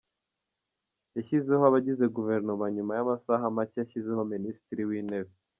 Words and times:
Yashyizeho 1.15 1.63
abagize 1.65 2.05
Guverinoma 2.17 2.65
nyuma 2.75 2.91
y’amasaha 2.97 3.43
make 3.55 3.77
ashyizeho 3.85 4.21
Minisitiri 4.33 4.83
w’Intebe, 4.89 5.25
Dr. 5.29 5.35